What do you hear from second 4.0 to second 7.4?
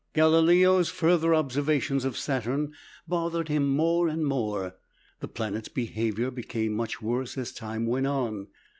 and more. The planet's behavior became much worse